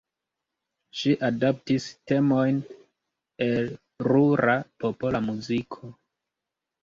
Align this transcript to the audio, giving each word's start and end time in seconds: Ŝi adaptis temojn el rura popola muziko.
Ŝi 0.99 1.11
adaptis 1.27 1.83
temojn 2.11 2.57
el 3.47 3.69
rura 4.07 4.55
popola 4.85 5.21
muziko. 5.27 5.93